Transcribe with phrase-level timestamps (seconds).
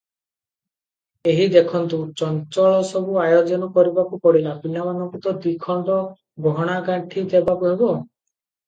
[1.33, 6.01] ଏହି ଦେଖନ୍ତୁ, ଚଞ୍ଚଳ ସବୁ ଆୟୋଜନ କରିବାକୁ ପଡ଼ିଲା, ପିଲାମାନଙ୍କୁ ତ ଦିଖଣ୍ଡ
[6.49, 7.93] ଗହଣାଗାଣ୍ଠି ଦେବାକୁ ହେବ।